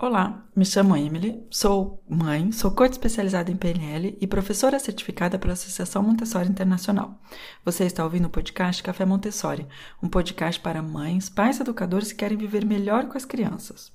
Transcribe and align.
Olá, 0.00 0.44
me 0.54 0.64
chamo 0.64 0.96
Emily, 0.96 1.44
sou 1.50 2.00
mãe, 2.08 2.52
sou 2.52 2.70
coach 2.70 2.92
especializada 2.92 3.50
em 3.50 3.56
PNL 3.56 4.16
e 4.20 4.28
professora 4.28 4.78
certificada 4.78 5.40
pela 5.40 5.54
Associação 5.54 6.04
Montessori 6.04 6.48
Internacional. 6.48 7.20
Você 7.64 7.84
está 7.84 8.04
ouvindo 8.04 8.26
o 8.26 8.30
podcast 8.30 8.80
Café 8.80 9.04
Montessori, 9.04 9.66
um 10.00 10.08
podcast 10.08 10.60
para 10.60 10.80
mães, 10.80 11.28
pais 11.28 11.58
educadores 11.58 12.12
que 12.12 12.18
querem 12.18 12.38
viver 12.38 12.64
melhor 12.64 13.08
com 13.08 13.18
as 13.18 13.24
crianças. 13.24 13.92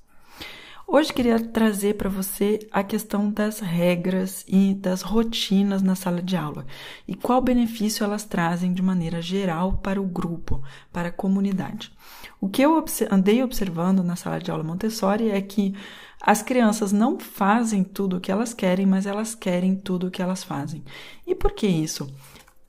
Hoje 0.86 1.12
queria 1.14 1.40
trazer 1.40 1.94
para 1.94 2.10
você 2.10 2.68
a 2.70 2.84
questão 2.84 3.30
das 3.30 3.58
regras 3.58 4.44
e 4.46 4.74
das 4.74 5.00
rotinas 5.00 5.80
na 5.82 5.94
sala 5.94 6.20
de 6.20 6.36
aula 6.36 6.66
e 7.08 7.14
qual 7.14 7.40
benefício 7.40 8.04
elas 8.04 8.24
trazem 8.24 8.72
de 8.74 8.82
maneira 8.82 9.22
geral 9.22 9.78
para 9.82 10.00
o 10.00 10.04
grupo, 10.04 10.62
para 10.92 11.08
a 11.08 11.12
comunidade. 11.12 11.90
O 12.38 12.50
que 12.50 12.60
eu 12.60 12.84
andei 13.10 13.42
observando 13.42 14.04
na 14.04 14.14
sala 14.14 14.38
de 14.38 14.50
aula 14.50 14.62
Montessori 14.62 15.30
é 15.30 15.40
que 15.40 15.74
as 16.20 16.42
crianças 16.42 16.92
não 16.92 17.18
fazem 17.18 17.82
tudo 17.82 18.18
o 18.18 18.20
que 18.20 18.30
elas 18.30 18.52
querem, 18.52 18.84
mas 18.84 19.06
elas 19.06 19.34
querem 19.34 19.74
tudo 19.74 20.08
o 20.08 20.10
que 20.10 20.20
elas 20.20 20.44
fazem. 20.44 20.84
E 21.26 21.34
por 21.34 21.52
que 21.52 21.66
isso? 21.66 22.12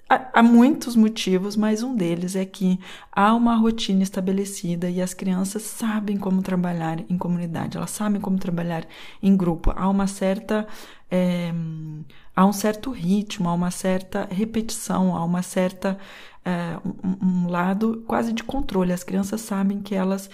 Há 0.08 0.44
muitos 0.44 0.96
motivos, 0.96 1.56
mas 1.56 1.82
um 1.82 1.96
deles 1.96 2.36
é 2.36 2.46
que 2.46 2.80
há 3.12 3.34
uma 3.34 3.56
rotina 3.56 4.04
estabelecida 4.04 4.88
e 4.88 5.02
as 5.02 5.16
crianças 5.16 5.64
sabem 5.64 6.16
como 6.16 6.44
trabalhar 6.44 7.00
em 7.10 7.18
comunidade, 7.18 7.76
elas 7.76 7.90
sabem 7.90 8.22
como 8.22 8.38
trabalhar 8.38 8.86
em 9.22 9.36
grupo. 9.36 9.74
Há 9.76 9.90
uma 9.90 10.06
certa. 10.06 10.68
É, 11.10 11.52
há 12.36 12.46
um 12.46 12.54
certo 12.54 12.92
ritmo, 12.92 13.50
há 13.50 13.54
uma 13.54 13.72
certa 13.72 14.28
repetição, 14.30 15.16
há 15.16 15.26
uma 15.26 15.42
certa. 15.42 15.98
É, 16.44 16.78
um, 16.86 17.46
um, 17.46 17.48
lado 17.50 18.04
quase 18.06 18.32
de 18.32 18.44
controle. 18.44 18.94
As 18.94 19.04
crianças 19.04 19.42
sabem 19.42 19.82
que 19.82 19.96
elas 19.96 20.30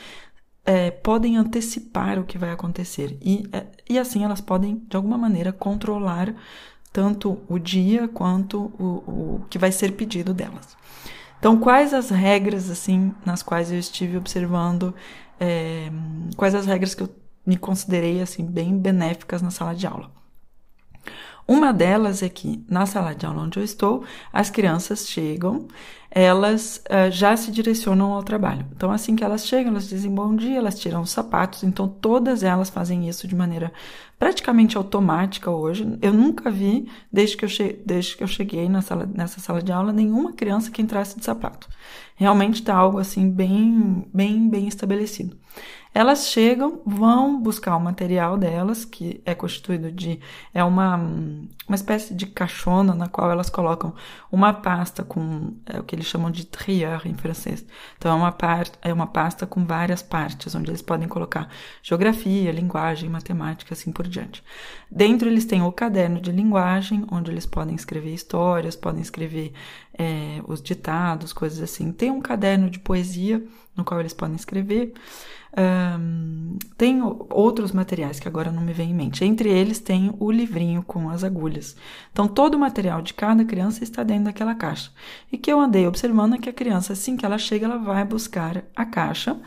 é, 0.66 0.92
podem 0.92 1.38
antecipar 1.38 2.20
o 2.20 2.26
que 2.26 2.38
vai 2.38 2.52
acontecer 2.52 3.18
e, 3.22 3.50
e 3.90 3.98
assim 3.98 4.26
elas 4.26 4.42
podem, 4.42 4.84
de 4.90 4.98
alguma 4.98 5.18
maneira, 5.18 5.54
controlar 5.54 6.36
tanto 6.92 7.40
o 7.48 7.58
dia 7.58 8.08
quanto 8.08 8.72
o, 8.78 9.40
o 9.40 9.46
que 9.50 9.58
vai 9.58 9.72
ser 9.72 9.94
pedido 9.94 10.34
delas. 10.34 10.76
Então, 11.40 11.58
quais 11.58 11.94
as 11.94 12.10
regras 12.10 12.70
assim 12.70 13.14
nas 13.26 13.42
quais 13.42 13.72
eu 13.72 13.80
estive 13.80 14.18
observando? 14.18 14.94
É, 15.40 15.90
quais 16.36 16.54
as 16.54 16.66
regras 16.66 16.94
que 16.94 17.02
eu 17.02 17.10
me 17.46 17.58
considerei 17.58 18.22
assim 18.22 18.46
bem 18.46 18.78
benéficas 18.78 19.42
na 19.42 19.50
sala 19.50 19.74
de 19.74 19.88
aula? 19.88 20.12
Uma 21.48 21.74
delas 21.74 22.24
é 22.24 22.30
que 22.30 22.64
na 22.70 22.86
sala 22.86 23.14
de 23.14 23.26
aula 23.26 23.44
onde 23.44 23.60
eu 23.60 23.64
estou, 23.64 24.04
as 24.32 24.50
crianças 24.50 25.08
chegam, 25.08 25.68
elas 26.10 26.84
uh, 26.90 27.10
já 27.10 27.38
se 27.38 27.50
direcionam 27.52 28.12
ao 28.12 28.22
trabalho. 28.22 28.66
Então, 28.76 28.92
assim 28.92 29.16
que 29.16 29.24
elas 29.24 29.48
chegam, 29.48 29.72
elas 29.72 29.88
dizem 29.88 30.14
bom 30.14 30.36
dia, 30.36 30.58
elas 30.58 30.78
tiram 30.78 31.02
os 31.02 31.10
sapatos. 31.10 31.64
Então, 31.64 31.88
todas 31.88 32.44
elas 32.44 32.70
fazem 32.70 33.08
isso 33.08 33.28
de 33.28 33.36
maneira 33.36 33.72
praticamente 34.20 34.76
automática 34.76 35.50
hoje. 35.50 35.98
Eu 36.02 36.14
nunca 36.14 36.52
vi, 36.52 36.88
desde 37.12 37.38
que 37.38 37.46
eu, 37.46 37.50
desde 37.86 38.18
que 38.18 38.24
eu 38.24 38.28
cheguei 38.28 38.68
na 38.68 38.82
sala, 38.82 39.10
nessa 39.12 39.40
sala 39.40 39.62
de 39.62 39.72
aula, 39.72 39.94
nenhuma 39.94 40.34
criança 40.34 40.70
que 40.70 40.82
entrasse 40.82 41.18
de 41.18 41.24
sapato. 41.24 41.70
Realmente 42.16 42.56
está 42.56 42.76
algo 42.76 43.00
assim 43.00 43.30
bem, 43.30 44.06
bem, 44.14 44.50
bem 44.50 44.68
estabelecido. 44.68 45.38
Elas 45.94 46.28
chegam, 46.28 46.82
vão 46.86 47.42
buscar 47.42 47.76
o 47.76 47.80
material 47.80 48.38
delas, 48.38 48.86
que 48.86 49.22
é 49.26 49.36
constituído 49.36 49.92
de 49.92 50.22
é 50.54 50.64
uma, 50.64 50.96
uma 50.96 51.76
espécie 51.76 52.14
de 52.14 52.28
caixona 52.28 52.96
na 52.96 53.10
qual 53.10 53.30
elas 53.30 53.50
colocam 53.50 53.94
uma 54.32 54.54
pasta 54.54 55.04
com 55.04 55.54
é 55.66 55.80
o 55.80 55.84
que 55.84 55.94
eles 55.94 56.06
chamam 56.06 56.32
de 56.32 56.46
trieur 56.46 57.02
em 57.06 57.14
francês. 57.14 57.66
Então 57.98 58.10
é 58.10 58.16
uma 58.16 58.32
parte 58.32 58.72
é 58.82 58.94
uma 58.94 59.06
pasta 59.08 59.46
com 59.46 59.66
várias 59.66 60.02
partes 60.02 60.56
onde 60.56 60.72
eles 60.72 60.82
podem 60.82 61.10
colocar 61.10 61.50
geografia, 61.84 62.54
linguagem, 62.54 63.10
matemática, 63.10 63.74
assim 63.74 63.92
por 63.92 64.08
diante. 64.08 64.42
Dentro 64.90 65.28
eles 65.28 65.44
têm 65.44 65.62
o 65.62 65.72
caderno 65.74 66.22
de 66.22 66.32
linguagem, 66.32 67.06
onde 67.12 67.30
eles 67.32 67.46
podem 67.46 67.76
escrever 67.76 68.14
histórias, 68.14 68.78
podem 68.78 69.02
escrever 69.02 69.52
é, 70.02 70.42
os 70.48 70.62
ditados, 70.62 71.32
coisas 71.32 71.62
assim. 71.62 71.92
Tem 71.92 72.10
um 72.10 72.20
caderno 72.20 72.70
de 72.70 72.80
poesia 72.80 73.44
no 73.76 73.86
qual 73.86 74.00
eles 74.00 74.14
podem 74.14 74.36
escrever. 74.36 74.94
Um, 75.56 76.58
tem 76.78 77.02
outros 77.30 77.72
materiais 77.72 78.20
que 78.20 78.28
agora 78.28 78.52
não 78.52 78.64
me 78.64 78.74
vem 78.74 78.90
em 78.90 78.96
mente. 78.96 79.24
Entre 79.24 79.50
eles 79.50 79.80
tem 79.80 80.12
o 80.20 80.32
livrinho 80.32 80.82
com 80.82 81.10
as 81.10 81.24
agulhas. 81.24 81.76
Então, 82.12 82.28
todo 82.28 82.56
o 82.56 82.60
material 82.60 83.02
de 83.02 83.14
cada 83.14 83.46
criança 83.46 83.84
está 83.84 84.02
dentro 84.02 84.26
daquela 84.26 84.56
caixa. 84.56 84.92
E 85.32 85.38
que 85.38 85.52
eu 85.52 85.60
andei 85.60 85.86
observando 85.86 86.34
é 86.34 86.38
que 86.40 86.50
a 86.50 86.54
criança, 86.54 86.94
assim 86.94 87.16
que 87.16 87.26
ela 87.26 87.38
chega, 87.38 87.66
ela 87.66 87.78
vai 87.78 88.04
buscar 88.04 88.64
a 88.76 88.86
caixa. 88.86 89.40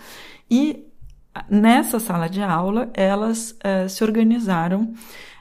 E 0.49 0.87
nessa 1.51 1.99
sala 1.99 2.29
de 2.29 2.43
aula, 2.43 2.91
elas 2.95 3.51
uh, 3.53 3.89
se 3.89 4.05
organizaram 4.05 4.95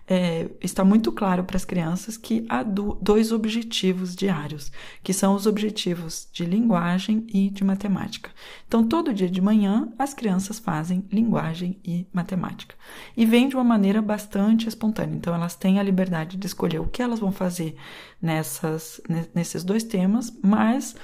é, 0.07 0.49
está 0.61 0.83
muito 0.83 1.11
claro 1.11 1.43
para 1.43 1.55
as 1.55 1.63
crianças 1.63 2.17
que 2.17 2.45
há 2.49 2.61
do, 2.61 2.97
dois 3.01 3.31
objetivos 3.31 4.15
diários, 4.15 4.71
que 5.01 5.13
são 5.13 5.35
os 5.35 5.45
objetivos 5.45 6.27
de 6.31 6.45
linguagem 6.45 7.25
e 7.33 7.49
de 7.49 7.63
matemática. 7.63 8.29
Então, 8.67 8.87
todo 8.87 9.13
dia 9.13 9.29
de 9.29 9.41
manhã, 9.41 9.91
as 9.97 10.13
crianças 10.13 10.59
fazem 10.59 11.05
linguagem 11.11 11.79
e 11.83 12.07
matemática. 12.11 12.75
E 13.15 13.25
vem 13.25 13.47
de 13.47 13.55
uma 13.55 13.63
maneira 13.63 14.01
bastante 14.01 14.67
espontânea. 14.67 15.15
Então, 15.15 15.33
elas 15.33 15.55
têm 15.55 15.79
a 15.79 15.83
liberdade 15.83 16.37
de 16.37 16.47
escolher 16.47 16.79
o 16.79 16.87
que 16.87 17.01
elas 17.01 17.19
vão 17.19 17.31
fazer 17.31 17.75
nessas, 18.21 18.99
nesses 19.33 19.63
dois 19.63 19.83
temas, 19.83 20.31
mas 20.43 20.95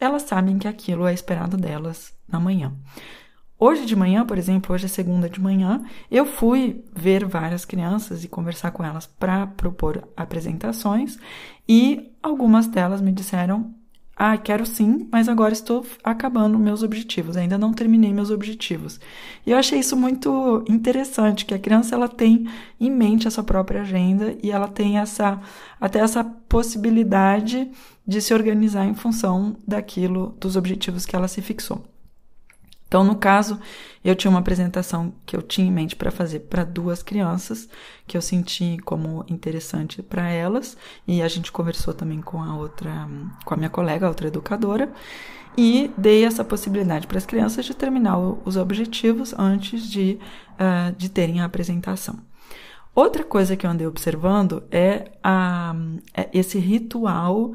elas 0.00 0.22
sabem 0.22 0.58
que 0.58 0.68
aquilo 0.68 1.06
é 1.06 1.12
esperado 1.12 1.56
delas 1.56 2.14
na 2.28 2.40
manhã. 2.40 2.72
Hoje 3.58 3.86
de 3.86 3.96
manhã, 3.96 4.24
por 4.26 4.36
exemplo, 4.36 4.74
hoje 4.74 4.84
é 4.84 4.88
segunda 4.88 5.30
de 5.30 5.40
manhã, 5.40 5.82
eu 6.10 6.26
fui 6.26 6.84
ver 6.94 7.24
várias 7.24 7.64
crianças 7.64 8.22
e 8.22 8.28
conversar 8.28 8.70
com 8.70 8.84
elas 8.84 9.06
para 9.06 9.46
propor 9.46 10.06
apresentações 10.14 11.18
e 11.66 12.12
algumas 12.22 12.66
delas 12.66 13.00
me 13.00 13.10
disseram: 13.10 13.74
"Ah, 14.14 14.36
quero 14.36 14.66
sim, 14.66 15.08
mas 15.10 15.26
agora 15.26 15.54
estou 15.54 15.86
acabando 16.04 16.58
meus 16.58 16.82
objetivos, 16.82 17.34
ainda 17.34 17.56
não 17.56 17.72
terminei 17.72 18.12
meus 18.12 18.30
objetivos". 18.30 19.00
E 19.46 19.52
eu 19.52 19.56
achei 19.56 19.78
isso 19.78 19.96
muito 19.96 20.62
interessante, 20.68 21.46
que 21.46 21.54
a 21.54 21.58
criança 21.58 21.94
ela 21.94 22.08
tem 22.08 22.46
em 22.78 22.90
mente 22.90 23.26
a 23.26 23.30
sua 23.30 23.44
própria 23.44 23.80
agenda 23.80 24.36
e 24.42 24.50
ela 24.50 24.68
tem 24.68 24.98
essa 24.98 25.40
até 25.80 26.00
essa 26.00 26.22
possibilidade 26.22 27.70
de 28.06 28.20
se 28.20 28.34
organizar 28.34 28.84
em 28.84 28.94
função 28.94 29.56
daquilo 29.66 30.36
dos 30.38 30.56
objetivos 30.56 31.06
que 31.06 31.16
ela 31.16 31.26
se 31.26 31.40
fixou. 31.40 31.95
Então, 32.88 33.02
no 33.02 33.16
caso, 33.16 33.58
eu 34.04 34.14
tinha 34.14 34.30
uma 34.30 34.38
apresentação 34.38 35.12
que 35.26 35.36
eu 35.36 35.42
tinha 35.42 35.66
em 35.66 35.72
mente 35.72 35.96
para 35.96 36.10
fazer 36.10 36.40
para 36.40 36.62
duas 36.62 37.02
crianças, 37.02 37.68
que 38.06 38.16
eu 38.16 38.22
senti 38.22 38.76
como 38.84 39.24
interessante 39.28 40.02
para 40.02 40.28
elas, 40.28 40.76
e 41.06 41.20
a 41.20 41.28
gente 41.28 41.50
conversou 41.50 41.92
também 41.92 42.20
com 42.20 42.40
a 42.40 42.56
outra, 42.56 43.08
com 43.44 43.54
a 43.54 43.56
minha 43.56 43.70
colega, 43.70 44.06
a 44.06 44.08
outra 44.08 44.28
educadora, 44.28 44.92
e 45.58 45.90
dei 45.96 46.24
essa 46.24 46.44
possibilidade 46.44 47.06
para 47.06 47.18
as 47.18 47.26
crianças 47.26 47.64
de 47.64 47.74
terminar 47.74 48.18
os 48.18 48.56
objetivos 48.56 49.34
antes 49.36 49.88
de, 49.88 50.18
uh, 50.52 50.94
de 50.96 51.08
terem 51.08 51.40
a 51.40 51.46
apresentação. 51.46 52.18
Outra 52.94 53.24
coisa 53.24 53.56
que 53.56 53.66
eu 53.66 53.70
andei 53.70 53.86
observando 53.86 54.62
é, 54.70 55.10
a, 55.22 55.74
é 56.14 56.30
esse 56.32 56.58
ritual 56.58 57.52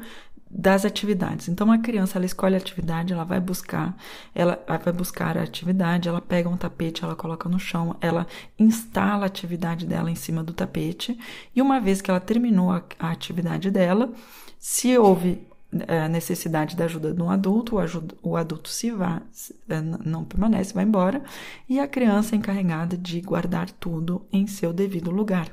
das 0.54 0.84
atividades. 0.84 1.48
Então 1.48 1.72
a 1.72 1.78
criança 1.78 2.18
ela 2.18 2.26
escolhe 2.26 2.54
a 2.54 2.58
atividade, 2.58 3.12
ela 3.12 3.24
vai 3.24 3.40
buscar, 3.40 3.96
ela 4.34 4.62
vai 4.84 4.92
buscar 4.92 5.38
a 5.38 5.42
atividade, 5.42 6.08
ela 6.08 6.20
pega 6.20 6.48
um 6.48 6.56
tapete, 6.58 7.02
ela 7.02 7.16
coloca 7.16 7.48
no 7.48 7.58
chão, 7.58 7.96
ela 8.02 8.26
instala 8.58 9.22
a 9.22 9.26
atividade 9.26 9.86
dela 9.86 10.10
em 10.10 10.14
cima 10.14 10.44
do 10.44 10.52
tapete 10.52 11.18
e 11.56 11.62
uma 11.62 11.80
vez 11.80 12.02
que 12.02 12.10
ela 12.10 12.20
terminou 12.20 12.70
a, 12.70 12.82
a 12.98 13.10
atividade 13.10 13.70
dela, 13.70 14.12
se 14.58 14.96
houve 14.98 15.40
a 15.88 16.08
necessidade 16.08 16.76
da 16.76 16.84
ajuda 16.84 17.14
de 17.14 17.22
um 17.22 17.30
adulto, 17.30 17.76
o, 17.76 17.78
ajuda, 17.78 18.14
o 18.22 18.36
adulto 18.36 18.68
se 18.68 18.90
vai, 18.90 19.20
é, 19.68 19.80
não 19.80 20.24
permanece, 20.24 20.74
vai 20.74 20.84
embora, 20.84 21.22
e 21.68 21.80
a 21.80 21.88
criança 21.88 22.34
é 22.34 22.38
encarregada 22.38 22.96
de 22.96 23.20
guardar 23.20 23.70
tudo 23.70 24.26
em 24.32 24.46
seu 24.46 24.72
devido 24.72 25.10
lugar. 25.10 25.48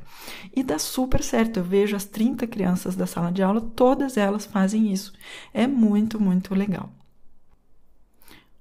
E 0.55 0.61
dá 0.61 0.77
super 0.77 1.23
certo, 1.23 1.57
eu 1.57 1.63
vejo 1.63 1.95
as 1.95 2.05
30 2.05 2.45
crianças 2.47 2.95
da 2.95 3.07
sala 3.07 3.31
de 3.31 3.41
aula, 3.41 3.61
todas 3.61 4.17
elas 4.17 4.45
fazem 4.45 4.91
isso. 4.91 5.13
É 5.53 5.65
muito, 5.65 6.19
muito 6.19 6.53
legal. 6.53 6.89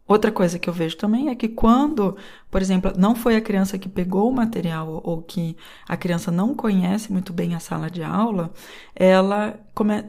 Outra 0.09 0.33
coisa 0.33 0.59
que 0.59 0.71
eu 0.71 0.73
vejo 0.73 0.97
também 0.97 1.29
é 1.29 1.35
que 1.35 1.49
quando, 1.49 2.17
por 2.51 2.63
exemplo, 2.63 2.95
não 2.97 3.15
foi 3.15 3.37
a 3.37 3.43
criança 3.43 3.79
que 3.79 3.91
pegou 3.91 4.31
o 4.31 4.33
material 4.33 5.03
ou 5.05 5.21
que 5.21 5.55
a 5.87 5.99
criança 5.99 6.31
não 6.31 6.55
conhece 6.55 7.13
muito 7.13 7.31
bem 7.31 7.55
a 7.55 7.61
sala 7.61 7.91
de 7.91 8.03
aula, 8.03 8.51
ela, 8.97 9.61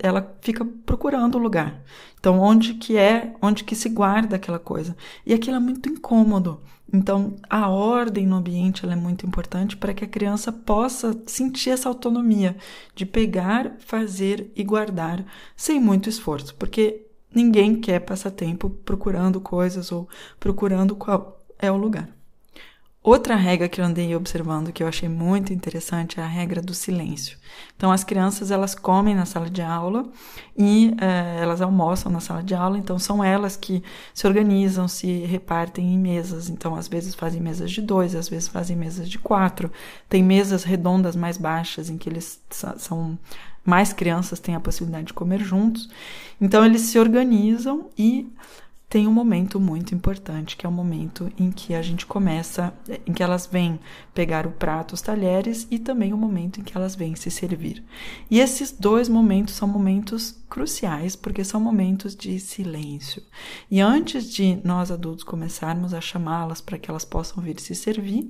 ela 0.02 0.38
fica 0.40 0.64
procurando 0.86 1.36
o 1.36 1.42
lugar. 1.42 1.84
Então, 2.18 2.40
onde 2.40 2.76
que 2.76 2.98
é, 2.98 3.34
onde 3.42 3.66
que 3.66 3.76
se 3.76 3.90
guarda 3.90 4.38
aquela 4.38 4.58
coisa. 4.58 4.96
E 5.26 5.34
aquilo 5.34 5.58
é 5.58 5.60
muito 5.60 5.90
incômodo. 5.90 6.62
Então, 6.92 7.36
a 7.50 7.70
ordem 7.70 8.26
no 8.26 8.38
ambiente 8.38 8.86
é 8.86 8.96
muito 8.96 9.26
importante 9.26 9.76
para 9.76 9.94
que 9.94 10.06
a 10.06 10.08
criança 10.08 10.52
possa 10.52 11.16
sentir 11.26 11.72
essa 11.72 11.90
autonomia 11.90 12.56
de 12.96 13.06
pegar, 13.06 13.76
fazer 13.80 14.50
e 14.56 14.64
guardar 14.64 15.26
sem 15.58 15.80
muito 15.80 16.08
esforço, 16.10 16.56
porque 16.56 17.09
Ninguém 17.34 17.80
quer 17.80 18.00
passar 18.00 18.32
tempo 18.32 18.70
procurando 18.70 19.40
coisas 19.40 19.92
ou 19.92 20.08
procurando 20.40 20.96
qual 20.96 21.40
é 21.60 21.72
o 21.72 21.78
lugar. 21.78 22.10
Outra 23.02 23.34
regra 23.36 23.70
que 23.70 23.80
eu 23.80 23.86
andei 23.86 24.14
observando 24.14 24.74
que 24.74 24.84
eu 24.84 24.88
achei 24.88 25.08
muito 25.08 25.54
interessante 25.54 26.20
é 26.20 26.24
a 26.24 26.28
regra 26.28 26.62
do 26.62 26.74
silêncio. 26.74 27.38
Então, 27.78 27.94
as 27.94 28.04
crianças 28.04 28.52
elas 28.52 28.76
comem 28.76 29.16
na 29.16 29.26
sala 29.26 29.50
de 29.50 29.62
aula 29.62 30.06
e 30.58 30.94
é, 31.00 31.42
elas 31.42 31.62
almoçam 31.62 32.12
na 32.12 32.20
sala 32.20 32.44
de 32.44 32.54
aula, 32.54 32.78
então 32.78 33.00
são 33.00 33.24
elas 33.24 33.56
que 33.56 33.82
se 34.14 34.28
organizam, 34.28 34.86
se 34.86 35.20
repartem 35.20 35.94
em 35.94 35.98
mesas. 35.98 36.50
Então, 36.50 36.76
às 36.76 36.90
vezes 36.90 37.16
fazem 37.16 37.40
mesas 37.40 37.72
de 37.72 37.82
dois, 37.82 38.16
às 38.16 38.28
vezes 38.28 38.50
fazem 38.50 38.76
mesas 38.76 39.10
de 39.10 39.18
quatro. 39.18 39.72
Tem 40.10 40.22
mesas 40.22 40.66
redondas 40.66 41.16
mais 41.16 41.38
baixas 41.38 41.90
em 41.90 41.98
que 41.98 42.10
eles 42.10 42.42
são 42.78 43.18
mais 43.70 43.94
crianças 43.94 44.40
têm 44.40 44.56
a 44.56 44.60
possibilidade 44.60 45.08
de 45.08 45.14
comer 45.14 45.40
juntos. 45.40 45.90
Então, 46.42 46.66
eles 46.66 46.82
se 46.82 46.98
organizam 47.00 47.90
e 47.98 48.32
tem 48.90 49.08
um 49.08 49.14
momento 49.14 49.60
muito 49.60 49.94
importante, 49.94 50.58
que 50.58 50.66
é 50.66 50.70
o 50.70 50.72
momento 50.72 51.32
em 51.38 51.52
que 51.52 51.76
a 51.76 51.82
gente 51.82 52.08
começa, 52.08 52.74
em 53.06 53.14
que 53.14 53.22
elas 53.22 53.46
vêm 53.46 53.80
pegar 54.16 54.48
o 54.48 54.52
prato, 54.52 54.94
os 54.94 55.02
talheres 55.02 55.68
e 55.70 55.78
também 55.78 56.12
o 56.12 56.18
momento 56.18 56.60
em 56.60 56.64
que 56.64 56.76
elas 56.76 56.96
vêm 56.96 57.16
se 57.16 57.30
servir. 57.30 57.84
E 58.32 58.40
esses 58.40 58.72
dois 58.72 59.08
momentos 59.08 59.54
são 59.54 59.68
momentos 59.68 60.36
cruciais, 60.50 61.16
porque 61.16 61.44
são 61.44 61.62
momentos 61.62 62.16
de 62.16 62.40
silêncio. 62.40 63.22
E 63.70 63.80
antes 63.80 64.28
de 64.34 64.60
nós 64.64 64.90
adultos 64.90 65.24
começarmos 65.24 65.94
a 65.94 66.02
chamá-las 66.02 66.60
para 66.60 66.80
que 66.80 66.90
elas 66.90 67.06
possam 67.06 67.44
vir 67.44 67.60
se 67.60 67.76
servir, 67.76 68.28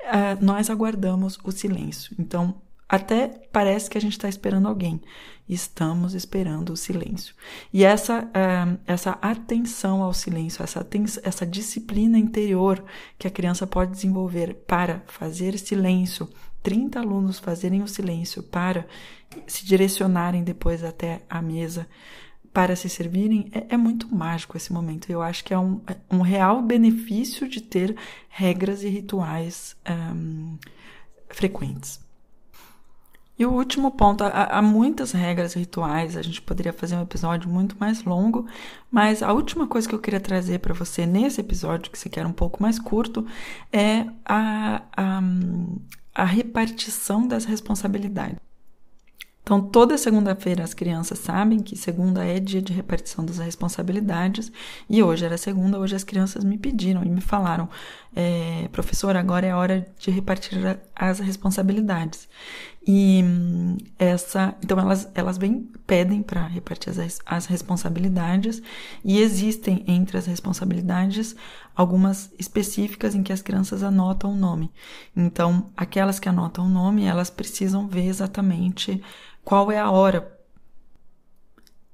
eh, 0.00 0.38
nós 0.40 0.70
aguardamos 0.70 1.38
o 1.44 1.52
silêncio. 1.52 2.16
Então, 2.18 2.54
até 2.92 3.28
parece 3.50 3.88
que 3.88 3.96
a 3.96 4.00
gente 4.02 4.12
está 4.12 4.28
esperando 4.28 4.68
alguém. 4.68 5.00
Estamos 5.48 6.12
esperando 6.12 6.74
o 6.74 6.76
silêncio. 6.76 7.34
E 7.72 7.84
essa, 7.84 8.24
uh, 8.24 8.78
essa 8.86 9.12
atenção 9.12 10.02
ao 10.02 10.12
silêncio, 10.12 10.62
essa, 10.62 10.86
essa 11.22 11.46
disciplina 11.46 12.18
interior 12.18 12.84
que 13.18 13.26
a 13.26 13.30
criança 13.30 13.66
pode 13.66 13.92
desenvolver 13.92 14.56
para 14.66 15.02
fazer 15.06 15.58
silêncio, 15.58 16.28
30 16.62 17.00
alunos 17.00 17.38
fazerem 17.38 17.82
o 17.82 17.88
silêncio 17.88 18.42
para 18.42 18.86
se 19.46 19.64
direcionarem 19.64 20.44
depois 20.44 20.84
até 20.84 21.22
a 21.30 21.40
mesa 21.40 21.88
para 22.52 22.76
se 22.76 22.90
servirem, 22.90 23.50
é, 23.52 23.72
é, 23.72 23.76
muito 23.78 24.14
mágico 24.14 24.58
esse 24.58 24.70
momento. 24.70 25.08
Eu 25.08 25.22
acho 25.22 25.42
que 25.42 25.54
é 25.54 25.58
um, 25.58 25.80
é 25.86 25.96
um 26.14 26.20
real 26.20 26.60
benefício 26.60 27.48
de 27.48 27.62
ter 27.62 27.96
regras 28.28 28.82
e 28.82 28.90
rituais 28.90 29.74
um, 30.14 30.58
frequentes. 31.30 32.02
E 33.38 33.46
o 33.46 33.52
último 33.52 33.90
ponto, 33.90 34.22
há, 34.22 34.58
há, 34.58 34.62
muitas 34.62 35.12
regras 35.12 35.54
rituais, 35.54 36.16
a 36.16 36.22
gente 36.22 36.42
poderia 36.42 36.72
fazer 36.72 36.96
um 36.96 37.02
episódio 37.02 37.48
muito 37.48 37.76
mais 37.80 38.04
longo, 38.04 38.46
mas 38.90 39.22
a 39.22 39.32
última 39.32 39.66
coisa 39.66 39.88
que 39.88 39.94
eu 39.94 39.98
queria 39.98 40.20
trazer 40.20 40.58
para 40.58 40.74
você 40.74 41.06
nesse 41.06 41.40
episódio, 41.40 41.90
que 41.90 41.98
você 41.98 42.08
quer 42.08 42.26
um 42.26 42.32
pouco 42.32 42.62
mais 42.62 42.78
curto, 42.78 43.26
é 43.72 44.06
a, 44.24 44.82
a, 44.96 45.22
a 46.14 46.24
repartição 46.24 47.26
das 47.26 47.44
responsabilidades. 47.44 48.38
Então, 49.42 49.60
toda 49.60 49.98
segunda-feira 49.98 50.62
as 50.62 50.72
crianças 50.72 51.18
sabem 51.18 51.58
que 51.58 51.76
segunda 51.76 52.24
é 52.24 52.38
dia 52.38 52.62
de 52.62 52.72
repartição 52.72 53.24
das 53.24 53.38
responsabilidades 53.38 54.52
e 54.88 55.02
hoje 55.02 55.24
era 55.24 55.36
segunda, 55.36 55.80
hoje 55.80 55.96
as 55.96 56.04
crianças 56.04 56.44
me 56.44 56.56
pediram 56.56 57.02
e 57.02 57.08
me 57.08 57.20
falaram, 57.20 57.68
é, 58.14 58.68
professor, 58.70 59.16
agora 59.16 59.44
é 59.44 59.54
hora 59.54 59.86
de 59.98 60.12
repartir 60.12 60.78
as 60.94 61.18
responsabilidades. 61.18 62.28
E 62.86 63.22
essa, 63.96 64.56
então 64.62 64.78
elas, 64.78 65.08
elas 65.14 65.38
vêm, 65.38 65.70
pedem 65.86 66.20
para 66.20 66.46
repartir 66.46 66.90
as, 66.90 67.20
as 67.24 67.46
responsabilidades 67.46 68.60
e 69.04 69.20
existem 69.20 69.84
entre 69.86 70.18
as 70.18 70.26
responsabilidades 70.26 71.36
algumas 71.76 72.32
específicas 72.38 73.14
em 73.14 73.22
que 73.22 73.32
as 73.32 73.40
crianças 73.40 73.84
anotam 73.84 74.32
o 74.32 74.36
nome. 74.36 74.70
Então, 75.16 75.70
aquelas 75.76 76.18
que 76.18 76.28
anotam 76.28 76.66
o 76.66 76.68
nome, 76.68 77.04
elas 77.04 77.30
precisam 77.30 77.86
ver 77.86 78.06
exatamente 78.06 79.00
qual 79.44 79.70
é 79.70 79.78
a 79.78 79.90
hora, 79.90 80.41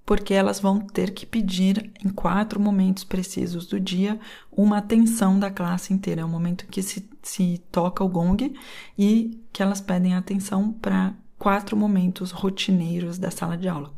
porque 0.08 0.32
elas 0.32 0.58
vão 0.58 0.80
ter 0.80 1.10
que 1.10 1.26
pedir 1.26 1.92
em 2.02 2.08
quatro 2.08 2.58
momentos 2.58 3.04
precisos 3.04 3.66
do 3.66 3.78
dia 3.78 4.18
uma 4.50 4.78
atenção 4.78 5.38
da 5.38 5.50
classe 5.50 5.92
inteira. 5.92 6.22
É 6.22 6.24
o 6.24 6.28
momento 6.28 6.66
que 6.66 6.80
se, 6.80 7.06
se 7.22 7.62
toca 7.70 8.02
o 8.02 8.08
gong 8.08 8.54
e 8.98 9.38
que 9.52 9.62
elas 9.62 9.82
pedem 9.82 10.14
atenção 10.14 10.72
para 10.72 11.12
quatro 11.38 11.76
momentos 11.76 12.30
rotineiros 12.30 13.18
da 13.18 13.30
sala 13.30 13.54
de 13.54 13.68
aula. 13.68 13.92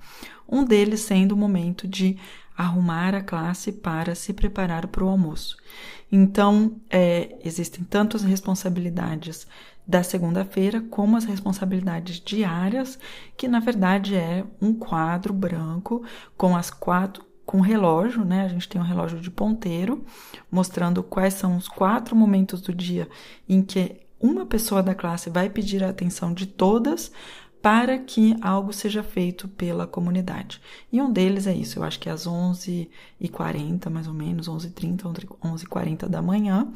Um 0.48 0.64
deles 0.64 0.98
sendo 0.98 1.30
o 1.30 1.38
momento 1.38 1.86
de 1.86 2.18
arrumar 2.56 3.14
a 3.14 3.22
classe 3.22 3.70
para 3.70 4.16
se 4.16 4.32
preparar 4.32 4.88
para 4.88 5.04
o 5.04 5.08
almoço. 5.08 5.56
Então, 6.10 6.80
é, 6.90 7.38
existem 7.44 7.84
tanto 7.84 8.16
as 8.16 8.24
responsabilidades 8.24 9.46
da 9.90 10.04
segunda-feira, 10.04 10.80
como 10.80 11.16
as 11.16 11.24
responsabilidades 11.24 12.20
diárias, 12.20 12.96
que 13.36 13.48
na 13.48 13.58
verdade 13.58 14.14
é 14.14 14.44
um 14.62 14.72
quadro 14.72 15.34
branco 15.34 16.04
com 16.36 16.56
as 16.56 16.70
quatro 16.70 17.24
com 17.44 17.60
relógio, 17.60 18.24
né? 18.24 18.44
A 18.44 18.48
gente 18.48 18.68
tem 18.68 18.80
um 18.80 18.84
relógio 18.84 19.20
de 19.20 19.28
ponteiro 19.28 20.04
mostrando 20.48 21.02
quais 21.02 21.34
são 21.34 21.56
os 21.56 21.66
quatro 21.66 22.14
momentos 22.14 22.60
do 22.60 22.72
dia 22.72 23.08
em 23.48 23.60
que 23.60 23.96
uma 24.20 24.46
pessoa 24.46 24.80
da 24.80 24.94
classe 24.94 25.28
vai 25.28 25.50
pedir 25.50 25.82
a 25.82 25.88
atenção 25.88 26.32
de 26.32 26.46
todas 26.46 27.10
para 27.62 27.98
que 27.98 28.36
algo 28.40 28.72
seja 28.72 29.02
feito 29.02 29.46
pela 29.48 29.86
comunidade. 29.86 30.60
E 30.90 31.00
um 31.00 31.12
deles 31.12 31.46
é 31.46 31.54
isso, 31.54 31.78
eu 31.78 31.84
acho 31.84 32.00
que 32.00 32.08
é 32.08 32.12
às 32.12 32.26
11h40, 32.26 33.90
mais 33.90 34.08
ou 34.08 34.14
menos, 34.14 34.48
11h30, 34.48 35.26
11h40 35.42 36.08
da 36.08 36.22
manhã, 36.22 36.68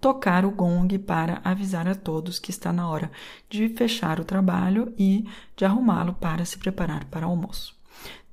tocar 0.00 0.44
o 0.44 0.50
gong 0.50 0.98
para 0.98 1.40
avisar 1.44 1.86
a 1.86 1.94
todos 1.94 2.38
que 2.38 2.50
está 2.50 2.72
na 2.72 2.88
hora 2.88 3.10
de 3.48 3.68
fechar 3.68 4.18
o 4.18 4.24
trabalho 4.24 4.92
e 4.98 5.24
de 5.56 5.64
arrumá-lo 5.64 6.14
para 6.14 6.44
se 6.44 6.58
preparar 6.58 7.04
para 7.04 7.26
o 7.26 7.30
almoço. 7.30 7.81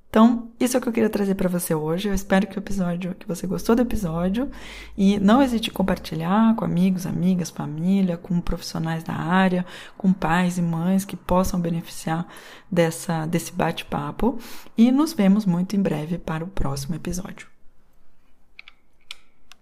Então, 0.10 0.50
isso 0.60 0.76
é 0.76 0.80
o 0.80 0.82
que 0.82 0.90
eu 0.90 0.94
queria 0.94 1.10
trazer 1.10 1.36
para 1.36 1.48
você 1.48 1.76
hoje. 1.76 2.10
Eu 2.10 2.16
espero 2.16 2.48
que 2.48 2.58
o 2.58 2.60
episódio, 2.60 3.14
que 3.14 3.28
você 3.28 3.46
gostou 3.46 3.76
do 3.76 3.84
episódio 3.84 4.50
e 4.98 5.20
não 5.20 5.42
hesite 5.42 5.70
em 5.70 5.74
compartilhar 5.74 6.56
com 6.56 6.66
amigos, 6.66 7.06
amigas, 7.06 7.52
família, 7.52 8.18
com 8.18 8.42
profissionais 8.42 9.04
da 9.04 9.14
área, 9.14 9.66
com 9.98 10.12
pais 10.12 10.58
e 10.58 10.64
mães 10.64 11.06
que 11.06 11.16
possam 11.16 11.62
beneficiar 11.62 12.28
dessa 12.72 13.26
desse 13.28 13.52
bate-papo 13.54 14.40
e 14.78 14.92
nos 14.92 15.14
vemos 15.14 15.46
muito 15.46 15.76
em 15.76 15.82
breve 15.82 16.18
para 16.18 16.44
o 16.44 16.48
próximo 16.48 16.96
episódio. 16.96 17.49